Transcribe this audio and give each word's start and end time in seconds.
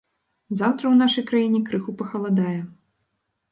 Заўтра 0.59 0.77
ў 0.89 0.95
нашай 1.01 1.27
краіне 1.33 1.59
крыху 1.69 1.91
пахаладае. 2.01 2.57